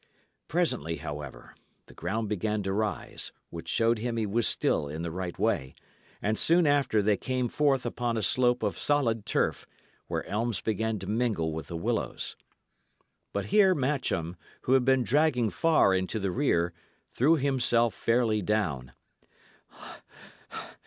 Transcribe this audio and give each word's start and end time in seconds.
Presently, 0.47 0.95
however, 0.95 1.53
the 1.85 1.93
ground 1.93 2.27
began 2.27 2.63
to 2.63 2.73
rise, 2.73 3.31
which 3.51 3.67
showed 3.67 3.99
him 3.99 4.17
he 4.17 4.25
was 4.25 4.47
still 4.47 4.87
in 4.87 5.03
the 5.03 5.11
right 5.11 5.37
way, 5.37 5.75
and 6.23 6.39
soon 6.39 6.65
after 6.65 7.03
they 7.03 7.17
came 7.17 7.47
forth 7.47 7.85
upon 7.85 8.17
a 8.17 8.23
slope 8.23 8.63
of 8.63 8.79
solid 8.79 9.27
turf, 9.27 9.67
where 10.07 10.25
elms 10.25 10.59
began 10.59 10.97
to 10.97 11.05
mingle 11.07 11.53
with 11.53 11.67
the 11.67 11.77
willows. 11.77 12.35
But 13.31 13.45
here 13.53 13.75
Matcham, 13.75 14.37
who 14.61 14.73
had 14.73 14.85
been 14.85 15.03
dragging 15.03 15.51
far 15.51 15.93
into 15.93 16.17
the 16.17 16.31
rear, 16.31 16.73
threw 17.11 17.35
himself 17.35 17.93
fairly 17.93 18.41
down. 18.41 18.93